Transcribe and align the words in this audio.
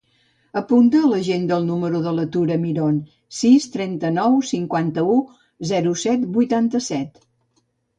Apunta 0.61 1.01
a 1.01 1.09
l'agenda 1.11 1.59
el 1.61 1.67
número 1.67 2.01
de 2.07 2.15
la 2.21 2.25
Tura 2.37 2.57
Miron: 2.65 2.97
sis, 3.43 3.71
trenta-nou, 3.79 4.41
cinquanta-u, 4.55 5.23
zero, 5.77 5.99
set, 6.09 6.31
vuitanta-set. 6.43 7.27